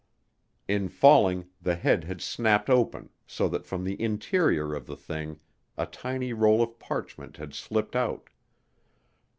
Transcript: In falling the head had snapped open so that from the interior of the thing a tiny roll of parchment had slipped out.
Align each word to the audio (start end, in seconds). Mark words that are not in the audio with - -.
In 0.67 0.89
falling 0.89 1.51
the 1.61 1.75
head 1.75 2.05
had 2.05 2.21
snapped 2.21 2.71
open 2.71 3.09
so 3.27 3.47
that 3.49 3.67
from 3.67 3.83
the 3.83 4.01
interior 4.01 4.73
of 4.73 4.87
the 4.87 4.95
thing 4.97 5.39
a 5.77 5.85
tiny 5.85 6.33
roll 6.33 6.63
of 6.63 6.79
parchment 6.79 7.37
had 7.37 7.53
slipped 7.53 7.95
out. 7.95 8.31